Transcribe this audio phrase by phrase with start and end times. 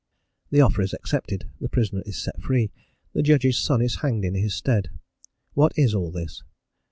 [0.49, 2.71] The offer is accepted, the prisoner is set free,
[3.13, 4.89] the judge's son is hanged in his stead.
[5.53, 6.41] What is all this?